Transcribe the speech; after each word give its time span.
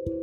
Kapag 0.00 0.16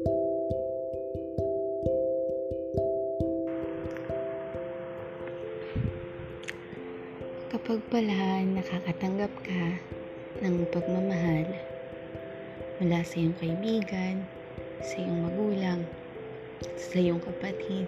pala 7.94 8.42
nakakatanggap 8.42 9.30
ka 9.46 9.66
ng 10.42 10.66
pagmamahal 10.74 11.46
mula 12.82 13.06
sa 13.06 13.22
iyong 13.22 13.38
kaibigan, 13.38 14.26
sa 14.82 14.98
iyong 14.98 15.30
magulang, 15.30 15.86
sa 16.82 16.98
iyong 16.98 17.22
kapatid, 17.22 17.86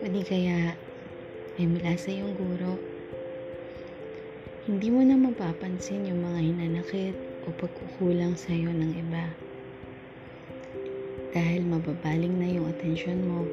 o 0.00 0.08
di 0.08 0.24
kaya 0.24 0.72
ay 1.60 1.68
mula 1.68 2.00
sa 2.00 2.08
iyong 2.08 2.32
guro, 2.32 2.80
hindi 4.64 4.88
mo 4.88 5.04
na 5.04 5.20
mapapansin 5.20 6.08
yung 6.08 6.24
mga 6.24 6.40
hinanakit 6.48 7.16
o 7.44 7.52
pagkukulang 7.52 8.40
sa 8.40 8.56
iyo 8.56 8.72
ng 8.72 8.96
iba. 8.96 9.47
Dahil 11.28 11.68
mababaling 11.68 12.40
na 12.40 12.48
yung 12.48 12.72
atensyon 12.72 13.20
mo 13.28 13.44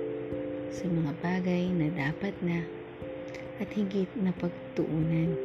sa 0.72 0.88
mga 0.88 1.12
bagay 1.20 1.72
na 1.76 1.92
dapat 1.92 2.32
na 2.40 2.64
at 3.60 3.68
higit 3.72 4.08
na 4.16 4.32
pagtuunan. 4.36 5.36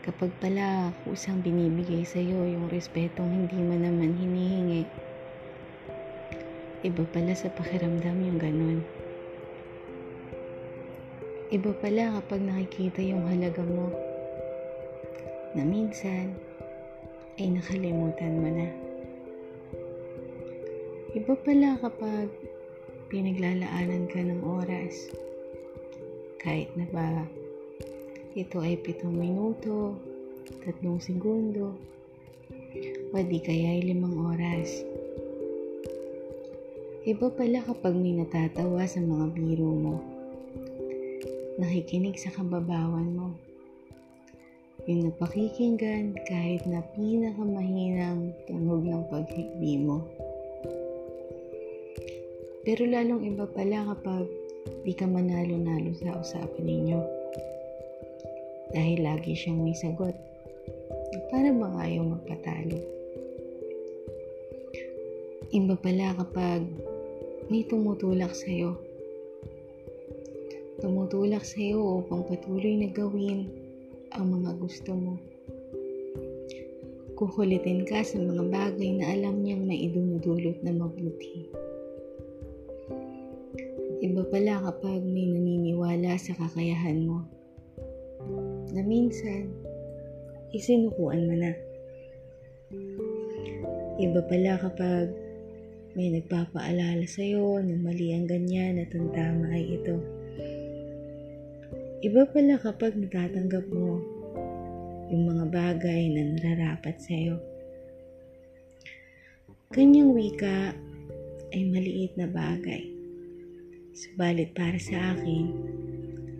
Kapag 0.00 0.30
pala 0.42 0.94
kusang 1.04 1.42
binibigay 1.44 2.02
sa 2.02 2.18
iyo 2.18 2.46
yung 2.46 2.70
respetong 2.70 3.30
hindi 3.30 3.58
mo 3.58 3.74
naman 3.74 4.16
hinihingi, 4.16 4.82
iba 6.86 7.04
pala 7.10 7.36
sa 7.36 7.52
pakiramdam 7.52 8.18
yung 8.18 8.38
ganun. 8.40 8.80
Iba 11.50 11.74
pala 11.74 12.22
kapag 12.22 12.46
nakikita 12.46 13.02
yung 13.02 13.26
halaga 13.26 13.66
mo 13.66 13.90
na 15.58 15.66
minsan 15.66 16.38
ay 17.42 17.50
nakalimutan 17.50 18.38
mo 18.38 18.48
na. 18.54 18.89
Iba 21.10 21.34
pala 21.42 21.74
kapag 21.82 22.30
pinaglalaanan 23.10 24.06
ka 24.06 24.22
ng 24.22 24.46
oras 24.46 25.10
kahit 26.38 26.70
na 26.78 26.86
ba 26.94 27.26
ito 28.38 28.62
ay 28.62 28.78
pitong 28.78 29.18
minuto, 29.18 29.98
tatlong 30.62 31.02
segundo, 31.02 31.74
o 33.10 33.14
di 33.18 33.42
kaya 33.42 33.74
ay 33.74 33.90
limang 33.90 34.14
oras. 34.22 34.86
Iba 37.02 37.26
pala 37.34 37.58
kapag 37.66 37.98
may 37.98 38.14
natatawa 38.14 38.86
sa 38.86 39.02
mga 39.02 39.34
biro 39.34 39.74
mo, 39.74 39.98
nakikinig 41.58 42.22
sa 42.22 42.30
kababawan 42.30 43.10
mo, 43.10 43.34
yung 44.86 45.10
napakikinggan 45.10 46.14
kahit 46.30 46.62
na 46.70 46.86
pinakamahinang 46.94 48.30
tunog 48.46 48.86
ng 48.86 49.10
paghikbi 49.10 49.74
mo. 49.82 50.06
Pero 52.60 52.84
lalong 52.84 53.24
iba 53.24 53.48
pala 53.48 53.88
kapag 53.88 54.28
di 54.84 54.92
ka 54.92 55.08
manalo-nalo 55.08 55.96
sa 55.96 56.20
usapan 56.20 56.64
ninyo. 56.64 57.00
Dahil 58.76 59.00
lagi 59.00 59.32
siyang 59.32 59.64
may 59.64 59.72
sagot. 59.72 60.12
Para 61.32 61.50
bang 61.50 61.76
ayaw 61.80 62.02
magpatalo? 62.04 62.78
Iba 65.50 65.74
pala 65.80 66.14
kapag 66.14 66.62
may 67.50 67.66
tumutulak 67.66 68.30
sa'yo. 68.30 68.78
Tumutulak 70.78 71.42
sa'yo 71.42 72.04
upang 72.04 72.28
patuloy 72.28 72.78
na 72.78 72.92
gawin 72.94 73.50
ang 74.14 74.38
mga 74.38 74.54
gusto 74.60 74.94
mo. 74.94 75.18
Kukulitin 77.18 77.82
ka 77.88 78.06
sa 78.06 78.22
mga 78.22 78.46
bagay 78.46 79.00
na 79.00 79.16
alam 79.16 79.42
niyang 79.42 79.66
maidumudulot 79.66 80.62
na 80.62 80.72
mabuti. 80.72 81.50
Iba 84.00 84.24
pala 84.32 84.64
kapag 84.64 85.04
may 85.04 85.28
naniniwala 85.28 86.16
sa 86.16 86.32
kakayahan 86.32 87.04
mo. 87.04 87.28
Na 88.72 88.80
minsan, 88.80 89.52
isinukuan 90.56 91.28
mo 91.28 91.34
na. 91.36 91.52
Iba 94.00 94.24
pala 94.24 94.56
kapag 94.56 95.12
may 95.92 96.08
nagpapaalala 96.16 97.04
sa'yo 97.04 97.60
na 97.60 97.76
mali 97.76 98.16
ang 98.16 98.24
ganyan 98.24 98.80
at 98.80 98.88
ang 98.96 99.12
tama 99.12 99.52
ay 99.52 99.76
ito. 99.76 100.00
Iba 102.00 102.24
pala 102.24 102.56
kapag 102.56 102.96
natatanggap 102.96 103.68
mo 103.68 104.00
yung 105.12 105.28
mga 105.28 105.44
bagay 105.52 106.08
na 106.08 106.22
nararapat 106.40 106.96
sa'yo. 107.04 107.36
Kanyang 109.76 110.16
wika 110.16 110.72
ay 111.52 111.62
maliit 111.68 112.16
na 112.16 112.24
bagay 112.24 112.99
Subalit 113.90 114.54
para 114.54 114.78
sa 114.78 115.18
akin, 115.18 115.50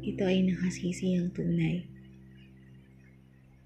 ito 0.07 0.23
ay 0.23 0.47
nakasisiyang 0.47 1.35
tunay. 1.35 1.83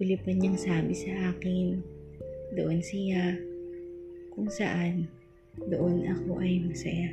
Uli 0.01 0.17
pa 0.17 0.33
niyang 0.33 0.57
sabi 0.57 0.97
sa 0.97 1.33
akin, 1.37 1.85
doon 2.57 2.81
siya, 2.81 3.37
kung 4.33 4.49
saan, 4.49 5.07
doon 5.69 6.03
ako 6.09 6.41
ay 6.41 6.65
masaya. 6.65 7.13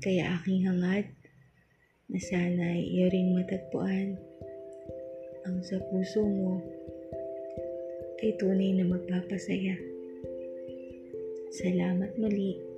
Kaya 0.00 0.38
aking 0.38 0.64
hangad 0.64 1.10
na 2.06 2.18
sana 2.22 2.78
iyo 2.78 3.10
rin 3.10 3.34
matagpuan 3.34 4.14
ang 5.46 5.58
sa 5.66 5.82
puso 5.90 6.22
mo 6.22 6.62
ay 8.22 8.32
tunay 8.38 8.70
na 8.74 8.86
magpapasaya. 8.86 9.76
Salamat 11.52 12.14
muli. 12.18 12.75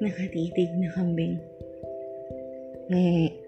Nakatitig 0.00 0.70
na 0.76 0.88
kambing. 0.92 1.38
Eh, 2.90 3.45